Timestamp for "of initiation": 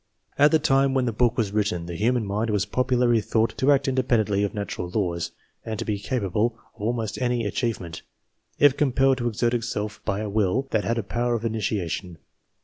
11.35-12.17